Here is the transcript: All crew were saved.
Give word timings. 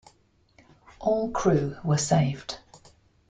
All 0.99 1.29
crew 1.29 1.77
were 1.83 1.99
saved. 1.99 2.57